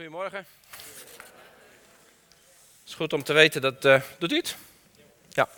[0.00, 0.46] Goedemorgen.
[2.78, 3.84] Het is goed om te weten dat.
[3.84, 4.56] eh, doet u het?
[5.28, 5.48] Ja.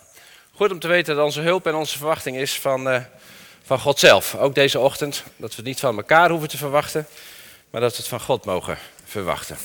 [0.53, 3.01] Goed om te weten dat onze hulp en onze verwachting is van, eh,
[3.63, 4.35] van God zelf.
[4.35, 5.23] Ook deze ochtend.
[5.35, 7.07] Dat we het niet van elkaar hoeven te verwachten,
[7.69, 9.57] maar dat we het van God mogen verwachten.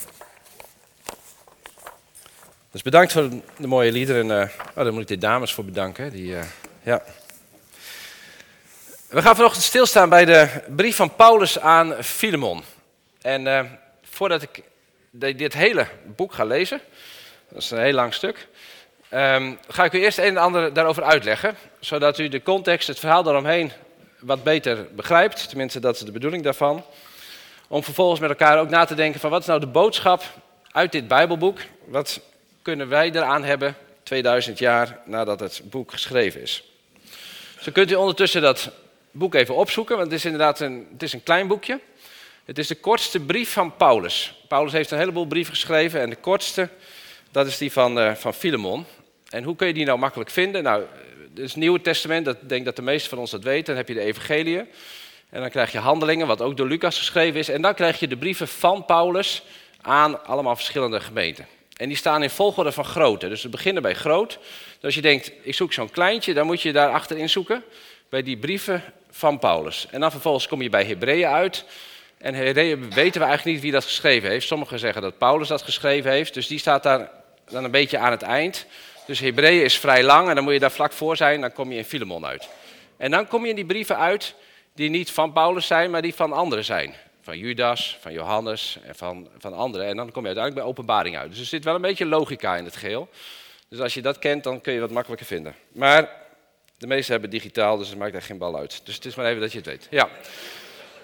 [2.71, 4.31] Dus bedankt voor de mooie liederen.
[4.41, 6.11] eh oh, daar moet ik de dames voor bedanken.
[6.13, 6.37] Die,
[6.83, 7.03] ja.
[9.09, 12.65] We gaan vanochtend stilstaan bij de brief van Paulus aan Filemon.
[13.21, 13.47] En
[14.19, 14.63] voordat ik
[15.11, 15.87] dit hele
[16.17, 16.81] boek ga lezen,
[17.49, 18.49] dat is een heel lang stuk,
[19.09, 22.99] ehm, ga ik u eerst een en ander daarover uitleggen, zodat u de context, het
[22.99, 23.73] verhaal daaromheen
[24.19, 25.49] wat beter begrijpt.
[25.49, 26.85] Tenminste, dat is de bedoeling daarvan.
[27.69, 30.23] Om vervolgens met elkaar ook na te denken van wat is nou de boodschap
[30.71, 31.59] uit dit Bijbelboek?
[31.85, 32.21] Wat
[32.63, 36.65] kunnen wij eraan hebben 2000 jaar nadat het boek geschreven is?
[37.61, 38.71] Zo kunt u ondertussen dat
[39.11, 41.81] boek even opzoeken, want het is inderdaad een, het is een klein boekje.
[42.49, 44.35] Het is de kortste brief van Paulus.
[44.49, 46.69] Paulus heeft een heleboel brieven geschreven en de kortste,
[47.31, 48.85] dat is die van, eh van Filemon.
[49.29, 50.63] En hoe kun je die nou makkelijk vinden?
[50.63, 50.83] Nou,
[51.31, 53.65] het is het Nieuwe Testament, dat denk dat de meesten van ons dat weten.
[53.65, 54.67] Dan heb je de evangeliën
[55.31, 57.49] en dan krijg je handelingen, wat ook door Lucas geschreven is.
[57.49, 59.43] En dan krijg je de brieven van Paulus
[59.81, 61.47] aan allemaal verschillende gemeenten.
[61.77, 63.29] En die staan in volgorde van grootte.
[63.29, 64.39] Dus we beginnen bij groot.
[64.75, 67.65] Dus als je denkt, ik zoek zo'n kleintje, dan moet je daar achterin zoeken.
[68.09, 69.87] Bij die brieven van Paulus.
[69.91, 71.65] En dan vervolgens kom je bij Hebreeën uit.
[72.19, 74.47] En Hebreeën weten we eigenlijk niet wie dat geschreven heeft.
[74.47, 76.35] Sommigen zeggen dat Paulus dat geschreven heeft.
[76.35, 77.11] Dus die staat daar
[77.51, 78.67] dan een beetje aan het eind.
[79.07, 81.41] Dus Hebreeën is vrij lang en dan moet je daar vlak voor zijn.
[81.41, 82.49] Dan kom je in Filemon uit.
[82.97, 84.35] En dan kom je in die brieven uit
[84.75, 86.95] die niet van Paulus zijn, maar die van anderen zijn.
[87.23, 89.87] Van Judas, van Johannes en van, van anderen.
[89.87, 91.31] En dan kom je uiteindelijk bij openbaring uit.
[91.31, 93.09] Dus er zit wel een beetje logica in het geheel.
[93.69, 95.55] Dus als je dat kent, dan kun je wat makkelijker vinden.
[95.73, 96.11] Maar
[96.79, 98.81] de meesten hebben digitaal, dus het maakt echt geen bal uit.
[98.85, 99.87] Dus het is maar even dat je het weet.
[99.91, 100.09] Ja.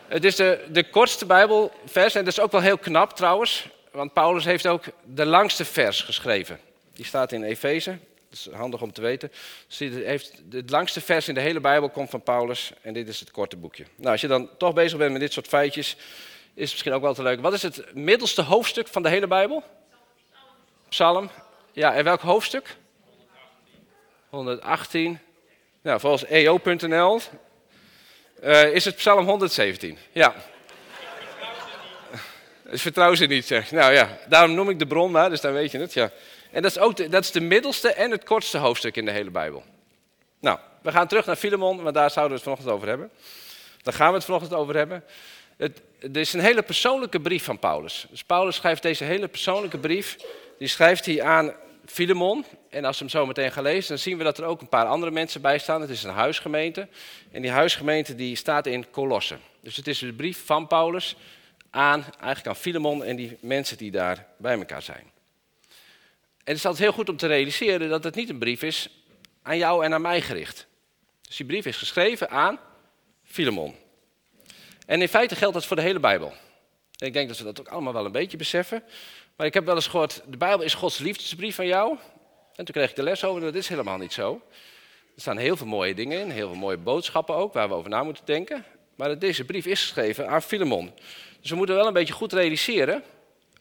[0.09, 3.69] Het is de, de kortste Bijbelvers en dat is ook wel heel knap trouwens.
[3.93, 6.61] Want Paulus heeft ook de langste vers geschreven.
[6.93, 7.99] Die staat in Efeze.
[8.31, 9.33] Dat is handig om te weten.
[10.51, 12.73] Het langste vers in de hele Bijbel komt van Paulus.
[12.83, 13.85] En dit is het korte boekje.
[13.97, 15.97] Nou, als je dan toch bezig bent met dit soort feitjes,
[16.55, 17.41] is het misschien ook wel te leuk.
[17.41, 19.63] Wat is het middelste hoofdstuk van de hele Bijbel?
[20.89, 21.31] Psalm.
[21.73, 22.77] Ja, en welk hoofdstuk?
[24.29, 25.19] 118.
[25.83, 27.21] Nou, volgens eo.nl
[28.45, 29.99] eh, is het Psalm 117.
[30.13, 30.35] Ja.
[32.71, 33.71] Dus vertrouw ze niet, zeg.
[33.71, 35.93] Nou ja, daarom noem ik de bron maar, dus dan weet je het.
[35.93, 36.11] Ja.
[36.51, 39.31] En dat is ook dat is de middelste en het kortste hoofdstuk in de hele
[39.31, 39.63] Bijbel.
[40.41, 43.11] Nou, we gaan terug naar Filemon, want daar zouden we het vanochtend over hebben.
[43.83, 45.05] Daar gaan we het vanochtend over hebben.
[45.57, 45.83] Het
[46.13, 48.07] is een hele persoonlijke brief van Paulus.
[48.11, 50.17] Dus Paulus schrijft deze hele persoonlijke brief,
[50.59, 51.55] die schrijft hij aan
[51.87, 52.45] Filemon.
[52.71, 54.69] En als we hem zo meteen gaan lezen, dan zien we dat er ook een
[54.69, 55.81] paar andere mensen bij staan.
[55.81, 56.89] Het is een huisgemeente.
[57.33, 59.37] En die huisgemeente die staat in Colosse.
[59.61, 61.17] Dus het is de brief van Paulus
[61.71, 65.13] aan, eigenlijk aan Filemon en die mensen die daar bij elkaar zijn.
[66.45, 68.91] En het is altijd heel goed om te realiseren dat het niet een brief is
[69.43, 70.67] aan jou en aan mij gericht.
[71.23, 72.59] Dus die brief is geschreven aan
[73.25, 73.75] Filemon.
[74.87, 76.33] En in feite geldt dat voor de hele Bijbel.
[76.97, 78.83] Ik denk dat we dat ook allemaal wel een beetje beseffen.
[79.37, 81.99] Maar ik heb wel eens gehoord, de Bijbel is Gods liefdesbrief aan jou.
[82.55, 84.43] En toen kreeg ik de les over, dat is helemaal niet zo.
[85.15, 87.91] Er staan heel veel mooie dingen in, heel veel mooie boodschappen ook, waar we over
[87.91, 88.65] na moeten denken.
[88.95, 90.93] Maar deze brief is geschreven aan Filemon.
[91.41, 93.03] Dus we moeten wel een beetje goed realiseren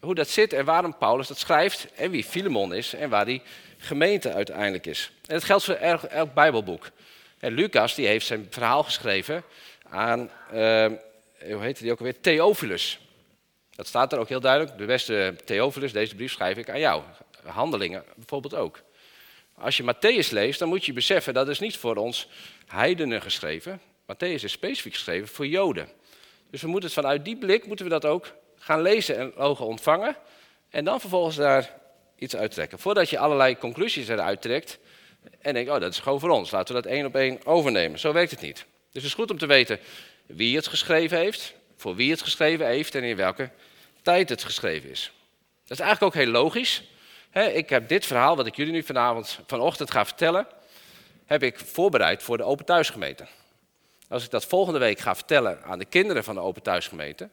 [0.00, 3.42] hoe dat zit en waarom Paulus dat schrijft en wie Filemon is en waar die
[3.78, 5.12] gemeente uiteindelijk is.
[5.26, 6.90] En dat geldt voor elk, elk Bijbelboek.
[7.38, 9.42] En Lucas die heeft zijn verhaal geschreven
[9.88, 10.86] aan, eh,
[11.50, 12.98] hoe heet die ook alweer, Theophilus.
[13.76, 14.78] Dat staat er ook heel duidelijk.
[14.78, 17.02] De beste Theophilus, deze brief schrijf ik aan jou.
[17.44, 18.82] Handelingen bijvoorbeeld ook.
[19.54, 22.28] Als je Matthäus leest, dan moet je beseffen dat is niet voor ons
[22.66, 23.80] heidenen geschreven.
[24.02, 25.88] Matthäus is specifiek geschreven voor Joden.
[26.50, 29.66] Dus we moeten het vanuit die blik moeten we dat ook gaan lezen en ogen
[29.66, 30.16] ontvangen.
[30.70, 31.70] En dan vervolgens daar
[32.16, 32.78] iets uittrekken.
[32.78, 34.78] Voordat je allerlei conclusies eruit trekt.
[35.40, 36.50] En denkt, oh dat is gewoon voor ons.
[36.50, 37.98] Laten we dat één op één overnemen.
[37.98, 38.56] Zo werkt het niet.
[38.56, 39.78] Dus het is goed om te weten
[40.26, 41.54] wie het geschreven heeft.
[41.76, 43.50] Voor wie het geschreven heeft en in welke
[44.02, 45.12] tijd het geschreven is.
[45.62, 46.82] Dat is eigenlijk ook heel logisch.
[47.32, 50.46] Ik heb dit verhaal, wat ik jullie nu vanavond, vanochtend ga vertellen,
[51.26, 53.26] heb ik voorbereid voor de Open Thuisgemeente.
[54.08, 57.28] Als ik dat volgende week ga vertellen aan de kinderen van de Open Thuisgemeente,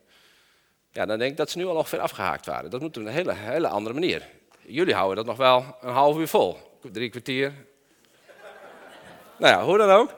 [0.92, 2.70] ja, dan denk ik dat ze nu al ongeveer afgehaakt waren.
[2.70, 4.28] Dat moet op een hele, hele andere manier.
[4.62, 6.58] Jullie houden dat nog wel een half uur vol.
[6.92, 7.54] Drie kwartier.
[9.38, 10.14] Nou ja, hoe dan ook.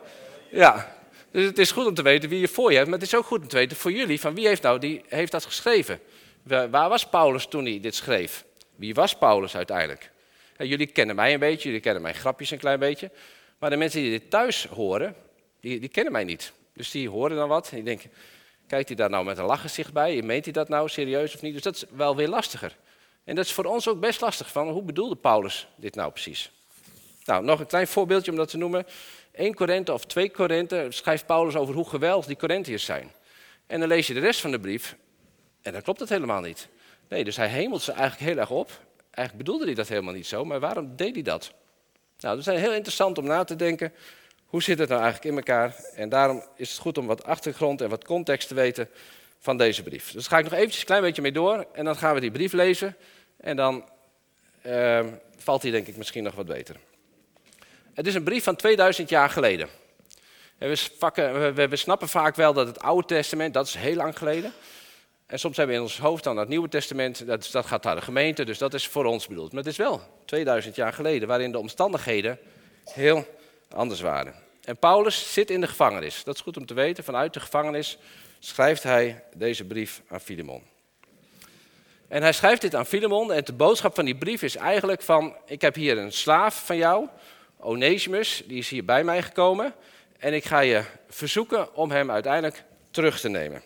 [0.50, 0.96] Ja,
[1.34, 3.16] dus het is goed om te weten wie je voor je hebt, maar het is
[3.16, 6.00] ook goed om te weten voor jullie van wie heeft nou die heeft dat geschreven.
[6.44, 8.46] Waar was Paulus toen hij dit schreef?
[8.76, 10.12] Wie was Paulus uiteindelijk?
[10.58, 13.12] Jullie kennen mij een beetje, jullie kennen mijn grapjes een klein beetje.
[13.60, 15.16] Maar de mensen die dit thuis horen,
[15.60, 16.52] die, die kennen mij niet.
[16.74, 18.12] Dus die horen dan wat en die denken,
[18.68, 20.22] Kijkt hij daar nou met een lachgezicht bij?
[20.22, 21.54] Meent hij dat nou serieus of niet?
[21.54, 22.78] Dus dat is wel weer lastiger.
[23.24, 24.52] En dat is voor ons ook best lastig.
[24.52, 26.52] Van, hoe bedoelde Paulus dit nou precies?
[27.26, 28.86] Nou, nog een klein voorbeeldje om dat te noemen.
[29.34, 33.12] 1 Korinthe of 2 Korinthe schrijft Paulus over hoe geweldig die Korinthiërs zijn.
[33.68, 34.96] En dan lees je de rest van de brief
[35.62, 36.68] en dan klopt het helemaal niet.
[37.08, 38.72] Nee, dus hij hemelt ze eigenlijk heel erg op.
[39.10, 41.52] Eigenlijk bedoelde hij dat helemaal niet zo, maar waarom deed hij dat?
[42.20, 43.94] Nou, dat is heel interessant om na te denken.
[44.46, 45.76] Hoe zit het nou eigenlijk in elkaar?
[45.96, 48.90] En daarom is het goed om wat achtergrond en wat context te weten
[49.40, 50.12] van deze brief.
[50.12, 52.32] Dus ga ik nog eventjes een klein beetje mee door en dan gaan we die
[52.32, 52.96] brief lezen.
[53.38, 53.90] En dan
[54.66, 55.06] uh,
[55.38, 56.76] valt die denk ik misschien nog wat beter.
[57.94, 59.70] Het is een brief van 2000 jaar geleden.
[60.58, 64.54] We, snappen vaak wel dat het Oude Testament, dat is heel lang geleden.
[65.26, 67.96] En soms hebben we in ons hoofd dan het Nieuwe Testament, dat, dat gaat naar
[67.96, 69.52] de gemeente, dus dat is voor ons bedoeld.
[69.52, 72.40] Maar het is wel 2000 jaar geleden, waarin de omstandigheden
[72.86, 73.28] heel
[73.70, 74.34] anders waren.
[74.64, 76.24] En Paulus zit in de gevangenis.
[76.24, 77.04] Dat is goed om te weten.
[77.04, 77.98] Vanuit de gevangenis
[78.40, 80.64] schrijft hij deze brief aan Filemon.
[82.08, 85.36] En hij schrijft dit aan Filemon en de boodschap van die brief is eigenlijk van,
[85.46, 87.08] ik heb hier een slaaf van jou,
[87.64, 89.74] Onesimus, die is hier bij mij gekomen.
[90.18, 93.64] En ik ga je verzoeken om hem uiteindelijk terug te nemen.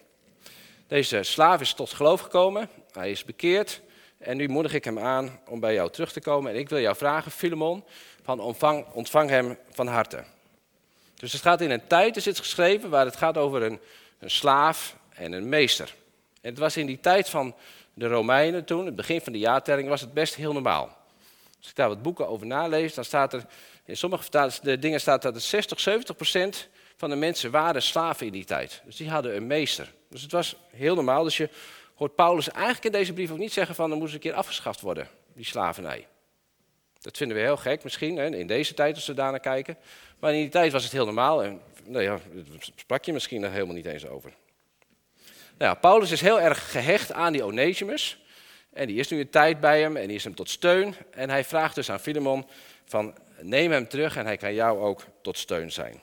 [0.87, 3.81] Deze slaaf is tot geloof gekomen, hij is bekeerd.
[4.17, 6.51] En nu moedig ik hem aan om bij jou terug te komen.
[6.51, 7.83] En ik wil jou vragen, Filemon,
[8.23, 10.23] van ontvang, ontvang hem van harte.
[11.15, 13.79] Dus het gaat in een tijd, is het geschreven, waar het gaat over een,
[14.19, 15.93] een slaaf en een meester.
[16.41, 17.55] En het was in die tijd van
[17.93, 20.96] de Romeinen toen, het begin van de jaartelling, was het best heel normaal.
[21.59, 23.45] Als ik daar wat boeken over nalees, dan staat er
[23.85, 28.45] in sommige dingen staat dat 60, 70 procent van de mensen waren slaven in die
[28.45, 28.81] tijd.
[28.85, 29.93] Dus die hadden een meester.
[30.09, 31.23] Dus het was heel normaal.
[31.23, 31.49] Dus je
[31.95, 34.81] hoort Paulus eigenlijk in deze brief ook niet zeggen van er moest een keer afgeschaft
[34.81, 36.07] worden, die slavernij.
[37.01, 39.77] Dat vinden we heel gek misschien, hè, in deze tijd als we daarnaar kijken.
[40.19, 42.19] Maar in die tijd was het heel normaal en nou ja,
[42.75, 44.33] sprak je misschien nog helemaal niet eens over.
[45.57, 48.25] Nou, Paulus is heel erg gehecht aan die Onesimus.
[48.77, 50.95] En die is nu een tijd bij hem en die is hem tot steun.
[51.11, 52.45] En hij vraagt dus aan Filemon
[52.85, 56.01] van neem hem terug en hij kan jou ook tot steun zijn.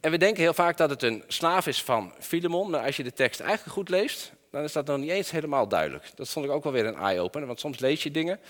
[0.00, 3.02] En we denken heel vaak dat het een slaaf is van Filemon, maar als je
[3.02, 6.10] de tekst eigenlijk goed leest, dan is dat nog niet eens helemaal duidelijk.
[6.14, 8.40] Dat vond ik ook wel weer een eye-opener, want soms lees je dingen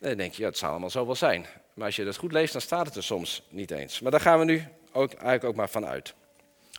[0.00, 1.46] en dan denk je, ja, het zal allemaal zo wel zijn.
[1.74, 4.00] Maar als je dat goed leest, dan staat het er soms niet eens.
[4.00, 6.14] Maar daar gaan we nu ook, eigenlijk ook maar van uit.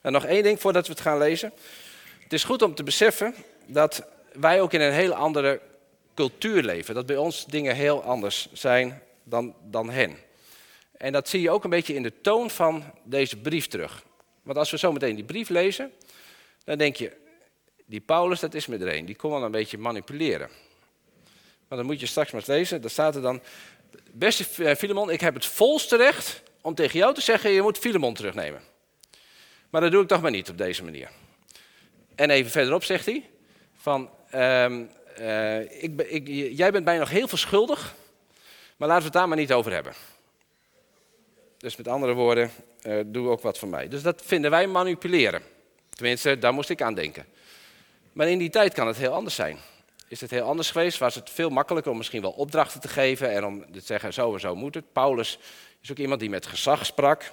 [0.01, 1.53] En nog één ding voordat we het gaan lezen.
[2.23, 3.35] Het is goed om te beseffen
[3.65, 4.03] dat
[4.39, 5.62] wij ook in een heel andere
[6.13, 6.95] cultuur leven.
[6.95, 10.18] Dat bij ons dingen heel anders zijn dan, dan hen.
[10.97, 14.03] En dat zie je ook een beetje in de toon van deze brief terug.
[14.44, 15.91] Want als we zo meteen die brief lezen,
[16.63, 17.12] dan denk je,
[17.86, 18.80] die Paulus, dat is met.
[18.80, 20.50] Die kon wel een beetje manipuleren.
[21.68, 22.81] Maar dan moet je straks maar eens lezen.
[22.81, 23.42] Daar staat er dan,
[24.12, 27.77] beste eh, Filemon, ik heb het volste recht om tegen jou te zeggen, je moet
[27.77, 28.62] Filemon terugnemen.
[29.69, 31.09] Maar dat doe ik toch maar niet op deze manier.
[32.15, 33.30] En even verderop zegt hij,
[33.74, 34.89] van, um,
[35.19, 36.27] uh, ik, ik,
[36.57, 37.95] jij bent mij nog heel veel schuldig,
[38.77, 39.93] maar laten we het daar maar niet over hebben.
[41.57, 42.51] Dus met andere woorden,
[42.83, 43.87] uh, doe ook wat van mij.
[43.87, 45.41] Dus dat vinden wij manipuleren.
[45.89, 47.25] Tenminste, daar moest ik aan denken.
[48.13, 49.57] Maar in die tijd kan het heel anders zijn.
[50.07, 50.97] Is het heel anders geweest?
[50.97, 54.33] Was het veel makkelijker om misschien wel opdrachten te geven en om te zeggen zo
[54.33, 54.93] en zo moet het.
[54.93, 55.39] Paulus
[55.81, 57.31] is ook iemand die met gezag sprak.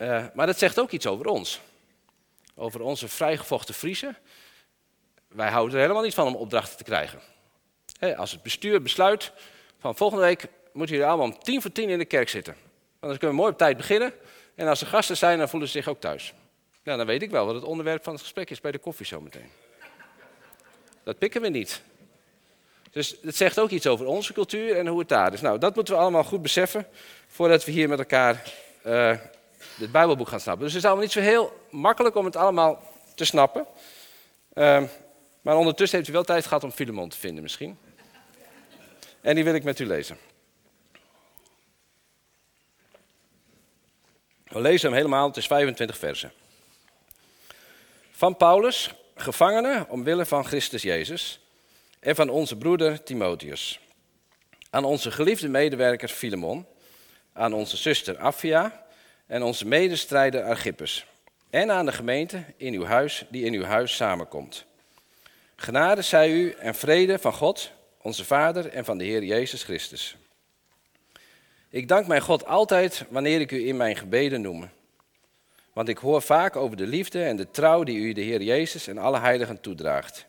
[0.00, 1.60] Uh, maar dat zegt ook iets over ons.
[2.54, 4.16] Over onze vrijgevochten Friesen
[5.28, 7.20] wij houden er helemaal niet van om opdrachten te krijgen.
[8.16, 9.32] als het bestuur besluit
[9.78, 12.52] van volgende week moeten jullie allemaal om tien voor tien in de kerk zitten.
[13.00, 14.12] Want dan kunnen we mooi op tijd beginnen.
[14.54, 16.34] En als er gasten zijn, dan voelen ze zich ook thuis.
[16.82, 19.06] Nou, dan weet ik wel wat het onderwerp van het gesprek is bij de koffie
[19.06, 19.50] zometeen.
[21.02, 21.82] Dat pikken we niet.
[22.90, 25.40] Dus het zegt ook iets over onze cultuur en hoe het daar is.
[25.40, 26.86] Nou, dat moeten we allemaal goed beseffen
[27.28, 28.52] voordat we hier met elkaar
[28.86, 29.14] uh,
[29.78, 30.64] het Bijbelboek gaan snappen.
[30.64, 32.82] Dus het is allemaal niet zo heel makkelijk om het allemaal
[33.14, 33.66] te snappen.
[34.54, 34.82] Uh,
[35.46, 37.78] maar ondertussen heeft u wel tijd gehad om Filemon te vinden misschien.
[39.20, 40.18] En die wil ik met u lezen.
[44.44, 46.32] We lezen hem helemaal, het is 25 versen.
[48.10, 51.40] Van Paulus, gevangene omwille van Christus Jezus
[52.00, 53.80] en van onze broeder Timotheus.
[54.70, 56.66] Aan onze geliefde medewerker Filemon,
[57.32, 58.86] aan onze zuster Affia
[59.26, 61.06] en onze medestrijder Archippus.
[61.50, 64.66] En aan de gemeente in uw huis die in uw huis samenkomt.
[65.56, 67.70] Genade zij u en vrede van God,
[68.02, 70.16] onze Vader en van de Heer Jezus Christus.
[71.68, 74.68] Ik dank mijn God altijd wanneer ik u in mijn gebeden noem.
[75.72, 78.86] Want ik hoor vaak over de liefde en de trouw die u de Heer Jezus
[78.86, 80.26] en alle heiligen toedraagt.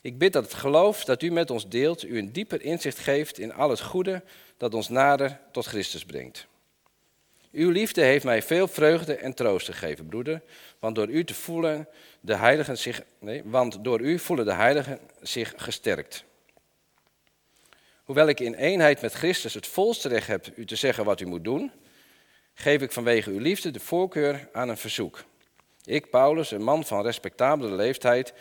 [0.00, 3.38] Ik bid dat het geloof dat u met ons deelt u een dieper inzicht geeft
[3.38, 4.22] in al het goede
[4.56, 6.46] dat ons nader tot Christus brengt.
[7.52, 10.42] Uw liefde heeft mij veel vreugde en troost gegeven, broeder,
[10.78, 11.88] want door u te voelen
[12.20, 16.24] de heiligen zich, nee, want door u voelen de heiligen zich gesterkt.
[18.04, 21.26] Hoewel ik in eenheid met Christus het volste recht heb u te zeggen wat u
[21.26, 21.72] moet doen,
[22.54, 25.24] geef ik vanwege uw liefde de voorkeur aan een verzoek.
[25.84, 28.32] Ik, Paulus, een man van respectabele leeftijd,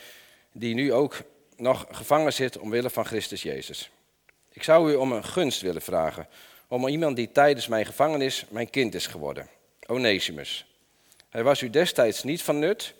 [0.51, 1.15] die nu ook
[1.55, 3.89] nog gevangen zit omwille van Christus Jezus.
[4.51, 6.27] Ik zou u om een gunst willen vragen,
[6.67, 9.47] om iemand die tijdens mijn gevangenis mijn kind is geworden,
[9.87, 10.65] Onesimus.
[11.29, 12.93] Hij was u destijds niet van nut,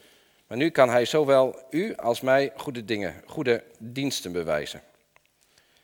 [0.48, 4.82] maar nu kan hij zowel u als mij goede dingen, goede diensten bewijzen.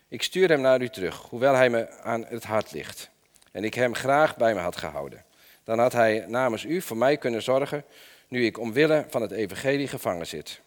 [0.07, 3.09] Ik stuur hem naar u terug, hoewel hij me aan het hart ligt
[3.51, 5.23] en ik hem graag bij me had gehouden.
[5.63, 7.83] Dan had hij namens u voor mij kunnen zorgen,
[8.27, 10.61] nu ik omwille van het evangelie gevangen zit.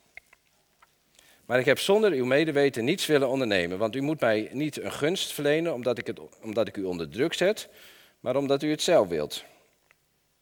[1.47, 4.93] Maar ik heb zonder uw medeweten niets willen ondernemen, want u moet mij niet een
[4.93, 7.69] gunst verlenen omdat ik, het, omdat ik u onder druk zet,
[8.21, 9.45] maar omdat u het zelf wilt.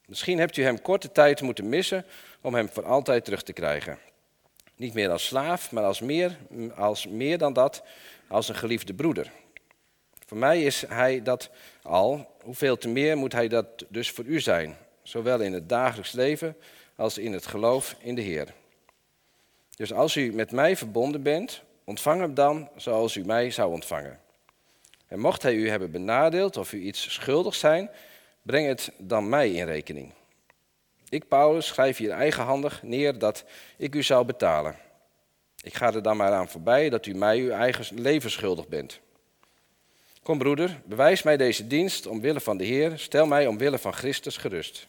[0.07, 2.05] Misschien hebt u hem korte tijd moeten missen
[2.41, 3.99] om hem voor altijd terug te krijgen.
[4.77, 6.37] Niet meer als slaaf, maar als meer,
[6.77, 7.83] als meer dan dat,
[8.29, 9.31] als een geliefde broeder.
[10.27, 11.51] Voor mij is hij dat
[11.83, 16.13] al, hoeveel te meer moet hij dat dus voor u zijn, zowel in het dagelijks
[16.13, 16.57] leven
[16.97, 18.55] als in het geloof in de Heer.
[19.77, 24.21] Dus als u met mij verbonden bent, ontvang hem dan zoals u mij zou ontvangen.
[25.07, 27.91] En mocht hij u hebben benadeeld of u iets schuldig zijn,
[28.43, 30.13] breng het dan mij in rekening.
[31.09, 33.45] Ik, Paulus, schrijf hier eigenhandig neer dat
[33.77, 34.77] ik u zou betalen.
[35.63, 39.01] Ik ga er dan maar aan voorbij dat u mij uw eigen leven schuldig bent.
[40.23, 44.37] Kom broeder, bewijs mij deze dienst omwille van de Heer, stel mij omwille van Christus
[44.37, 44.87] gerust.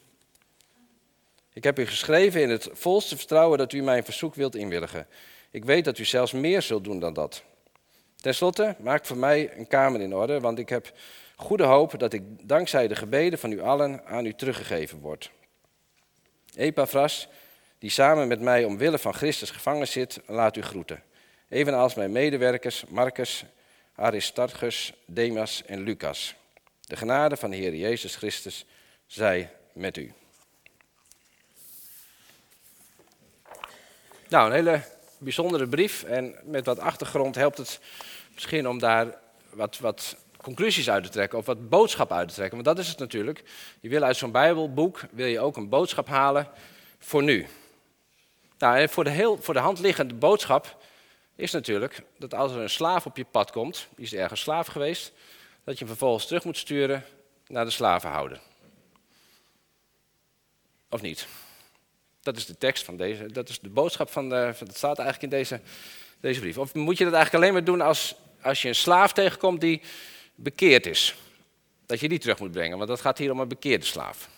[1.55, 5.07] Ik heb u geschreven in het volste vertrouwen dat u mijn verzoek wilt inwilligen.
[5.51, 7.43] Ik weet dat u zelfs meer zult doen dan dat.
[8.15, 10.91] Ten slotte, maak voor mij een kamer in orde, want ik heb
[11.35, 15.31] goede hoop dat ik dankzij de gebeden van u allen aan u teruggegeven word.
[16.55, 17.27] Epaphras,
[17.79, 21.03] die samen met mij omwille van Christus gevangen zit, laat u groeten.
[21.49, 23.45] Evenals mijn medewerkers Marcus,
[23.95, 26.35] Aristarchus, Demas en Lucas.
[26.81, 28.65] De genade van de Heer Jezus Christus
[29.05, 30.13] zij met u.
[34.29, 34.81] Nou, een hele
[35.17, 36.03] bijzondere brief.
[36.03, 37.79] En met wat achtergrond helpt het
[38.33, 39.17] misschien om daar
[39.49, 42.63] wat, wat conclusies uit te trekken of wat boodschap uit te trekken.
[42.63, 43.43] Want dat is het natuurlijk.
[43.79, 46.47] Je wil uit zo'n Bijbelboek wil je ook een boodschap halen
[46.99, 47.47] voor nu.
[48.57, 50.77] Nou, en voor de, heel, voor de hand liggende boodschap
[51.35, 54.67] is natuurlijk dat als er een slaaf op je pad komt, die is ergens slaaf
[54.67, 55.11] geweest,
[55.63, 57.03] dat je hem vervolgens terug moet sturen
[57.47, 58.39] naar de slavenhouder.
[60.89, 61.27] Of niet?
[62.25, 65.33] Dat is de tekst van deze, dat is de boodschap van, de, dat staat eigenlijk
[65.33, 65.59] in deze,
[66.19, 66.57] deze brief.
[66.57, 69.81] Of moet je dat eigenlijk alleen maar doen als, als je een slaaf tegenkomt die
[70.35, 71.15] bekeerd is?
[71.85, 74.29] Dat je die terug moet brengen, want dat gaat hier om een bekeerde slaaf.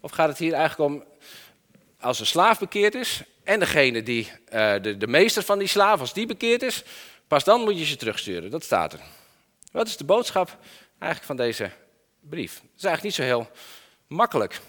[0.00, 1.04] Of gaat het hier eigenlijk om
[2.00, 6.00] als een slaaf bekeerd is en degene die, uh, de, de meester van die slaaf,
[6.00, 6.84] als die bekeerd is,
[7.28, 8.50] pas dan moet je ze terugsturen.
[8.50, 9.00] Dat staat er.
[9.72, 10.58] Wat is de boodschap
[10.98, 11.70] eigenlijk van deze
[12.20, 12.54] brief?
[12.54, 13.50] Het is eigenlijk niet zo heel
[14.06, 14.60] makkelijk.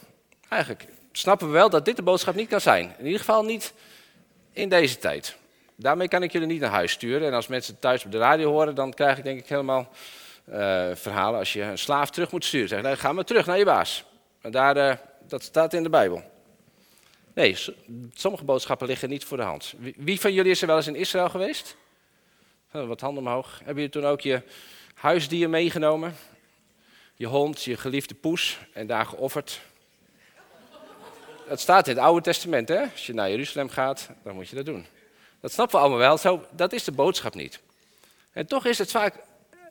[0.50, 0.86] Eigenlijk
[1.18, 2.94] snappen we wel dat dit de boodschap niet kan zijn.
[2.98, 3.74] In ieder geval niet
[4.54, 5.38] in deze tijd.
[5.76, 7.28] Daarmee kan ik jullie niet naar huis sturen.
[7.28, 9.90] En als mensen thuis op de radio horen, dan krijg ik denk ik helemaal
[10.50, 10.56] uh,
[10.94, 12.68] verhalen als je een slaaf terug moet sturen.
[12.68, 14.04] Zeg, nou, ga maar terug naar je baas.
[14.42, 14.94] En daar, uh,
[15.28, 16.24] dat staat in de Bijbel.
[17.34, 17.58] Nee,
[18.14, 19.74] sommige boodschappen liggen niet voor de hand.
[19.96, 21.76] Wie van jullie is er wel eens in Israël geweest?
[22.72, 23.58] Wat handen omhoog.
[23.58, 24.42] Hebben jullie toen ook je
[24.94, 26.16] huisdier meegenomen?
[27.16, 29.62] Je hond, je geliefde poes en daar geofferd?
[31.48, 32.82] Het staat in het Oude Testament, hè?
[32.82, 34.86] Als je naar Jeruzalem gaat, dan moet je dat doen.
[35.42, 37.60] Dat snappen we allemaal wel, zo, dat is de boodschap niet.
[38.32, 39.14] En toch is het vaak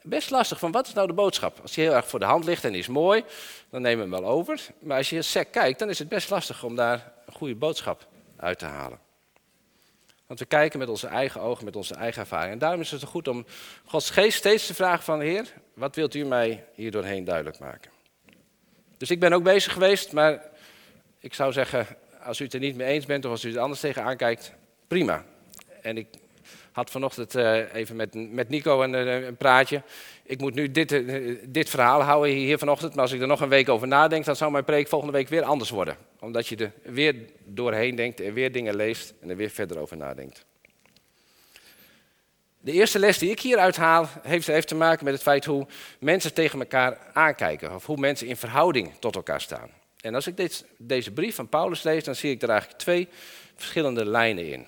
[0.03, 1.59] best lastig van wat is nou de boodschap?
[1.61, 3.23] Als die heel erg voor de hand ligt en die is mooi,
[3.69, 4.59] dan nemen we hem wel over.
[4.79, 8.07] Maar als je sec kijkt, dan is het best lastig om daar een goede boodschap
[8.37, 8.99] uit te halen.
[10.27, 12.51] Want we kijken met onze eigen ogen, met onze eigen ervaring.
[12.51, 13.45] En daarom is het goed om
[13.85, 17.91] Gods geest steeds te vragen van Heer, wat wilt u mij hier doorheen duidelijk maken?
[18.97, 20.46] Dus ik ben ook bezig geweest, maar
[21.27, 21.87] ik zou zeggen,
[22.23, 24.53] als u het er niet mee eens bent of als u het anders tegenaan kijkt,
[24.87, 25.25] prima.
[25.81, 26.07] En ik
[26.71, 29.81] had vanochtend uh, even met, met Nico een, eh, een, praatje.
[30.23, 33.41] Ik moet nu dit, uh, dit verhaal houden hier vanochtend, maar als ik er nog
[33.41, 35.97] een week over nadenk, dan zou mijn preek volgende week weer anders worden.
[36.19, 37.15] Omdat je er weer
[37.45, 40.45] doorheen denkt en weer dingen leest en er weer verder over nadenkt.
[42.59, 45.67] De eerste les die ik hieruit haal, heeft, heeft te maken met het feit hoe
[45.99, 47.75] mensen tegen elkaar aankijken.
[47.75, 49.69] Of hoe mensen in verhouding tot elkaar staan.
[50.07, 53.07] En als ik deze brief van Paulus lees, dan zie ik er eigenlijk twee
[53.55, 54.65] verschillende lijnen in.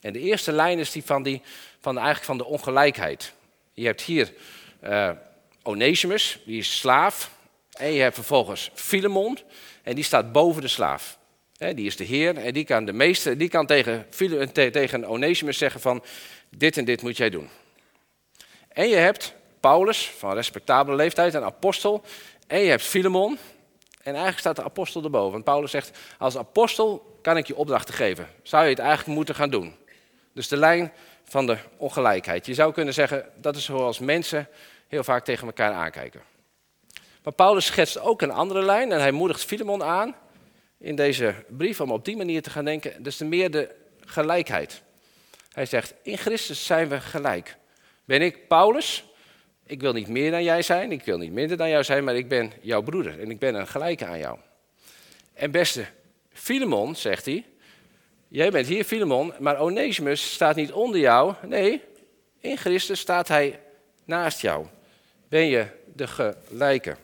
[0.00, 1.42] En de eerste lijn is die van, die,
[1.80, 3.32] van eigenlijk van de ongelijkheid.
[3.72, 4.32] Je hebt hier
[4.84, 5.10] uh,
[5.62, 7.30] Onesimus, die is slaaf.
[7.72, 9.38] En je hebt vervolgens Filemon,
[9.82, 11.18] en die staat boven de slaaf.
[11.58, 14.06] die is de heer en die kan de meester, die kan tegen,
[14.52, 16.02] tegen Onesimus zeggen van
[16.48, 17.48] dit en dit moet jij doen.
[18.68, 22.04] En je hebt Paulus van respectabele leeftijd, een apostel.
[22.46, 23.38] En je hebt Filemon.
[24.02, 25.32] En eigenlijk staat de apostel erboven.
[25.32, 28.28] Want Paulus zegt, als apostel kan ik je opdrachten geven.
[28.42, 29.74] Zou je het eigenlijk moeten gaan doen.
[30.32, 30.92] Dus de lijn
[31.24, 32.46] van de ongelijkheid.
[32.46, 34.48] Je zou kunnen zeggen, dat is zoals mensen
[34.88, 36.22] heel vaak tegen elkaar aankijken.
[37.22, 40.14] Maar Paulus schetst ook een andere lijn en hij moedigt Filemon aan
[40.78, 43.02] in deze brief om op die manier te gaan denken.
[43.02, 44.82] Dus de meer de gelijkheid.
[45.52, 47.56] Hij zegt, in Christus zijn we gelijk.
[48.04, 49.04] Ben ik Paulus?
[49.70, 52.16] Ik wil niet meer dan jij zijn, ik wil niet minder dan jou zijn, maar
[52.16, 54.38] ik ben jouw broeder en ik ben een gelijke aan jou.
[55.34, 55.84] En beste
[56.32, 57.44] Filemon, zegt hij,
[58.28, 61.34] jij bent hier Filemon, maar Onesimus staat niet onder jou.
[61.46, 61.82] Nee,
[62.40, 63.60] in Christus staat hij
[64.04, 64.66] naast jou.
[65.28, 66.96] Ben je de gelijke.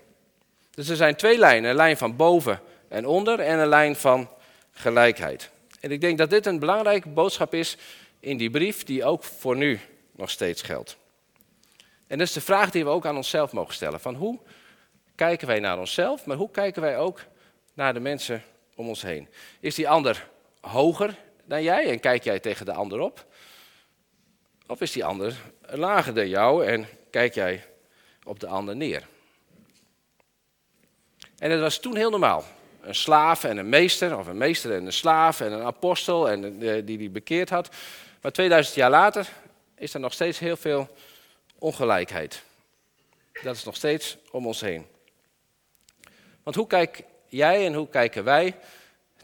[0.71, 4.29] Dus er zijn twee lijnen, een lijn van boven en onder en een lijn van
[4.71, 5.51] gelijkheid.
[5.81, 7.77] En ik denk dat dit een belangrijke boodschap is
[8.21, 9.81] in die brief die ook voor nu
[10.13, 10.97] nog steeds geldt.
[12.07, 14.01] En dat is de vraag die we ook aan onszelf mogen stellen.
[14.01, 14.39] Van hoe
[15.15, 17.21] kijken wij naar onszelf, maar hoe kijken wij ook
[17.75, 18.43] naar de mensen
[18.75, 19.29] om ons heen?
[19.61, 20.29] Is die ander
[20.61, 23.27] hoger dan jij en kijk jij tegen de ander op?
[24.67, 25.37] Of is die ander
[25.69, 27.65] lager dan jou en kijk jij
[28.25, 29.07] op de ander neer?
[31.39, 32.45] En dat was toen heel normaal.
[32.81, 36.59] Een slaaf en een meester, of een meester en een slaaf en een apostel en
[36.59, 37.69] die die bekeerd had.
[38.23, 39.29] Maar 2000 jaar later
[39.75, 40.89] is er nog steeds heel veel
[41.59, 42.43] ongelijkheid.
[43.43, 44.87] Dat is nog steeds om ons heen.
[46.43, 48.55] Want hoe kijk jij en hoe kijken wij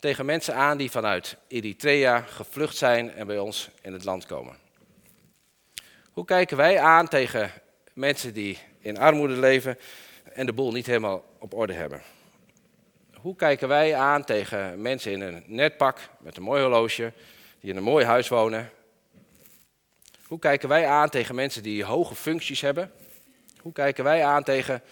[0.01, 4.57] tegen mensen aan die vanuit Eritrea gevlucht zijn en bij ons in het land komen?
[6.13, 7.51] Hoe kijken wij aan tegen
[7.93, 9.79] mensen die in armoede leven
[10.33, 12.03] en de boel niet helemaal op orde hebben?
[13.15, 17.13] Hoe kijken wij aan tegen mensen in een netpak met een mooi horloge,
[17.61, 18.71] die in een mooi huis wonen
[20.33, 22.93] hoe kijken wij aan tegen mensen die hoge functies hebben?
[23.61, 24.83] Hoe kijken wij aan tegen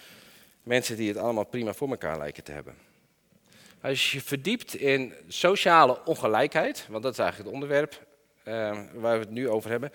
[0.63, 2.75] mensen die het allemaal prima voor elkaar lijken te hebben?
[3.81, 8.07] Als je verdiept in sociale ongelijkheid, want dat is eigenlijk het onderwerp
[8.45, 8.55] uh,
[8.95, 9.93] waar we het nu over hebben,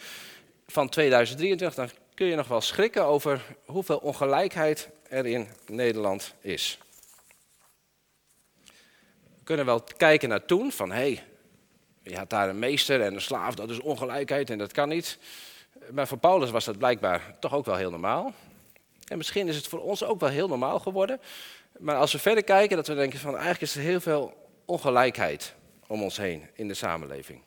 [0.67, 6.79] van 2023, dan kun je nog wel schrikken over hoeveel ongelijkheid er in Nederland is.
[9.23, 11.23] We kunnen wel kijken naar toen, van hé, hey,
[12.05, 15.17] je had daar een meester en een slaaf, dat is ongelijkheid en dat kan niet.
[15.91, 18.33] Maar voor Paulus was dat blijkbaar toch ook wel heel normaal.
[19.07, 21.19] En misschien is het voor ons ook wel heel normaal geworden.
[21.79, 24.33] Maar als we verder kijken, dat we denken van eigenlijk is er heel veel
[24.65, 25.53] ongelijkheid
[25.87, 27.41] om ons heen in de samenleving.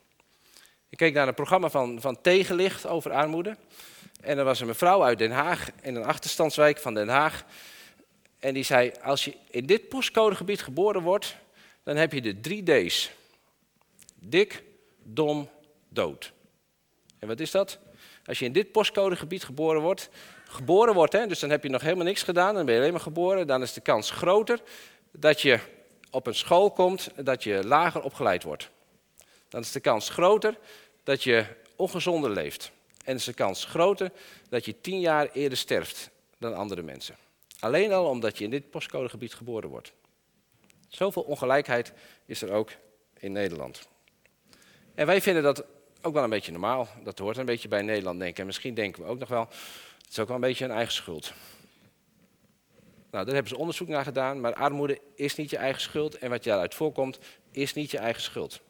[0.89, 3.57] Ik keek naar een programma van, van Tegenlicht over armoede.
[4.21, 7.45] En er was een mevrouw uit Den Haag, in een achterstandswijk van Den Haag.
[8.39, 11.37] En die zei, als je in dit postcodegebied geboren wordt,
[11.83, 13.11] dan heb je de drie D's.
[14.21, 14.65] Dik,
[15.03, 15.49] dom,
[15.89, 16.33] dood.
[17.19, 17.79] En wat is dat?
[18.25, 20.09] Als je in dit postcodegebied geboren wordt,
[20.45, 22.93] geboren wordt, hè, dus dan heb je nog helemaal niks gedaan, dan ben je alleen
[22.93, 24.61] maar geboren, dan is de kans groter
[25.13, 25.59] dat je
[26.11, 28.71] op een school komt dat je lager opgeleid wordt.
[29.49, 30.59] Dan is de kans groter
[31.03, 32.71] dat je ongezonder leeft.
[33.05, 34.11] En is de kans groter
[34.49, 37.17] dat je tien jaar eerder sterft dan andere mensen.
[37.61, 39.93] Alleen al omdat je in dit postcodegebied geboren wordt.
[40.89, 41.93] Zoveel ongelijkheid
[42.27, 42.71] is er ook
[43.19, 43.89] in Nederland.
[44.99, 45.65] En wij vinden dat
[46.03, 46.89] ook wel een beetje normaal.
[47.03, 48.41] Dat hoort een beetje bij Nederland denken.
[48.41, 49.49] En misschien denken we ook nog wel,
[49.99, 51.33] het is ook wel een beetje een eigen schuld.
[53.11, 56.19] Nou, daar hebben ze onderzoek naar gedaan, maar armoede is niet je eigen schuld.
[56.19, 57.19] En wat daaruit voorkomt,
[57.51, 58.61] is niet je eigen schuld.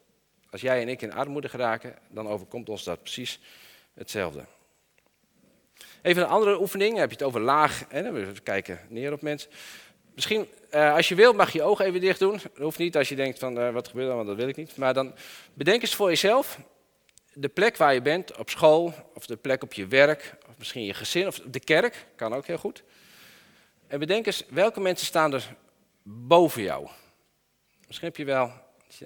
[0.49, 3.39] Als jij en ik in armoede geraken, dan overkomt ons dat precies
[3.93, 4.45] hetzelfde.
[6.01, 7.85] Even een andere oefening, dan heb je het over laag.
[7.87, 8.11] Hè?
[8.11, 9.51] We kijken neer op mensen.
[10.19, 12.31] Misschien, uh, als je wilt, mag je ogen even dicht doen.
[12.31, 14.55] Dat hoeft niet als je denkt van, uh, wat gebeurt er, want dat wil ik
[14.55, 14.77] niet.
[14.77, 15.13] Maar dan
[15.53, 16.59] bedenk eens voor jezelf,
[17.33, 20.83] de plek waar je bent, op school, of de plek op je werk, of misschien
[20.83, 22.83] je gezin, of de kerk, kan ook heel goed.
[23.87, 25.55] En bedenk eens, welke mensen staan er
[26.03, 26.87] boven jou?
[27.87, 28.51] Misschien heb je wel,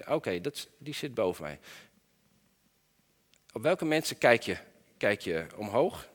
[0.08, 0.40] oké,
[0.78, 1.58] die zit boven mij.
[3.52, 4.56] Op welke mensen kijk je,
[4.96, 6.08] kijk je omhoog?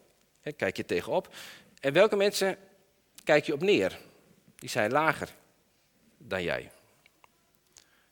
[0.55, 1.35] Kijk je tegenop?
[1.79, 2.57] En welke mensen
[3.23, 4.07] kijk je op neer?
[4.59, 5.29] Die zijn lager
[6.17, 6.71] dan jij.